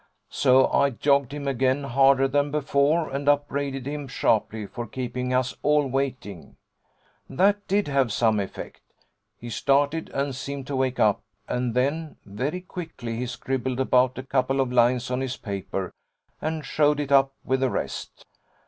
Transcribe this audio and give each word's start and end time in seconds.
So 0.31 0.67
I 0.71 0.89
jogged 0.89 1.31
him 1.31 1.47
again 1.47 1.83
harder 1.83 2.27
than 2.27 2.49
before 2.49 3.07
and 3.11 3.29
upbraided 3.29 3.85
him 3.85 4.07
sharply 4.07 4.65
for 4.65 4.87
keeping 4.87 5.31
us 5.31 5.55
all 5.61 5.85
waiting. 5.85 6.55
That 7.29 7.67
did 7.67 7.87
have 7.87 8.11
some 8.11 8.39
effect. 8.39 8.81
He 9.37 9.51
started 9.51 10.09
and 10.09 10.33
seemed 10.33 10.65
to 10.65 10.75
wake 10.75 10.99
up, 10.99 11.21
and 11.47 11.75
then 11.75 12.15
very 12.25 12.61
quickly 12.61 13.17
he 13.17 13.27
scribbled 13.27 13.79
about 13.79 14.17
a 14.17 14.23
couple 14.23 14.59
of 14.59 14.73
lines 14.73 15.11
on 15.11 15.21
his 15.21 15.37
paper, 15.37 15.93
and 16.41 16.65
showed 16.65 16.99
it 16.99 17.11
up 17.11 17.35
with 17.45 17.59
the 17.59 17.69
rest. 17.69 18.25